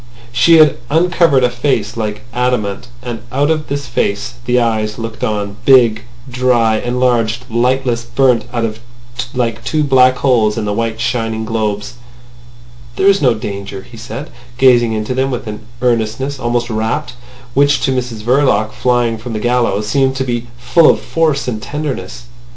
She 0.31 0.57
had 0.57 0.77
uncovered 0.89 1.43
a 1.43 1.49
face 1.51 1.95
like 1.95 2.23
adamant. 2.33 2.87
And 3.03 3.21
out 3.31 3.51
of 3.51 3.67
this 3.67 3.85
face 3.85 4.33
the 4.45 4.59
eyes 4.59 4.97
looked 4.97 5.23
on, 5.23 5.57
big, 5.63 6.05
dry, 6.27 6.77
enlarged, 6.77 7.45
lightless, 7.51 8.03
burnt 8.03 8.45
out 8.51 8.79
like 9.35 9.63
two 9.63 9.83
black 9.83 10.15
holes 10.17 10.57
in 10.57 10.65
the 10.65 10.73
white, 10.73 10.99
shining 10.99 11.45
globes. 11.45 11.93
"There 12.95 13.05
is 13.05 13.21
no 13.21 13.35
danger," 13.35 13.83
he 13.83 13.95
said, 13.95 14.31
gazing 14.57 14.91
into 14.93 15.13
them 15.13 15.29
with 15.29 15.45
an 15.45 15.67
earnestness 15.83 16.39
almost 16.39 16.71
rapt, 16.71 17.13
which 17.53 17.79
to 17.81 17.91
Mrs 17.95 18.23
Verloc, 18.23 18.71
flying 18.73 19.19
from 19.19 19.33
the 19.33 19.39
gallows, 19.39 19.87
seemed 19.87 20.15
to 20.15 20.23
be 20.23 20.47
full 20.57 20.89
of 20.89 20.99
force 20.99 21.47
and 21.47 21.61
tenderness. 21.61 22.23